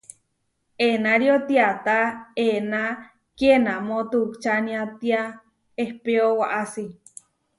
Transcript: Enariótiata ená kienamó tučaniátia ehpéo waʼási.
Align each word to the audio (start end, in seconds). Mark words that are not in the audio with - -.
Enariótiata 0.87 1.99
ená 2.51 2.83
kienamó 3.37 3.99
tučaniátia 4.11 5.21
ehpéo 5.83 6.27
waʼási. 6.39 6.85